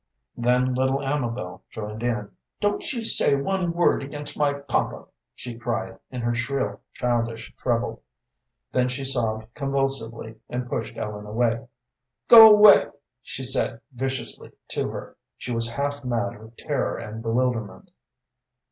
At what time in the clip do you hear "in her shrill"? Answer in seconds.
6.09-6.81